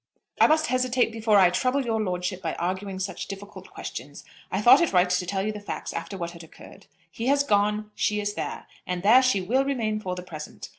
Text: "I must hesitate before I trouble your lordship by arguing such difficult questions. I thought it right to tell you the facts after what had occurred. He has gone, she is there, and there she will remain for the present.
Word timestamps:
"I 0.39 0.47
must 0.47 0.65
hesitate 0.65 1.11
before 1.11 1.37
I 1.37 1.51
trouble 1.51 1.85
your 1.85 2.01
lordship 2.01 2.41
by 2.41 2.55
arguing 2.55 2.97
such 2.97 3.27
difficult 3.27 3.69
questions. 3.71 4.23
I 4.51 4.59
thought 4.59 4.81
it 4.81 4.93
right 4.93 5.07
to 5.07 5.25
tell 5.27 5.45
you 5.45 5.51
the 5.51 5.59
facts 5.59 5.93
after 5.93 6.17
what 6.17 6.31
had 6.31 6.43
occurred. 6.43 6.87
He 7.11 7.27
has 7.27 7.43
gone, 7.43 7.91
she 7.93 8.19
is 8.19 8.33
there, 8.33 8.65
and 8.87 9.03
there 9.03 9.21
she 9.21 9.41
will 9.41 9.63
remain 9.63 9.99
for 9.99 10.15
the 10.15 10.23
present. 10.23 10.69